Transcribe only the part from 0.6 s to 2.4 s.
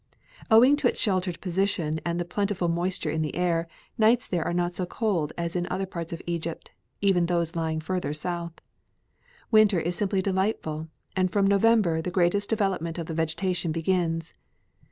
to its sheltered position and the